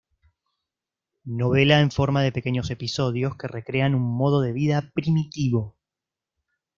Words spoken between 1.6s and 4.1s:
en forma de pequeños episodios que recrean un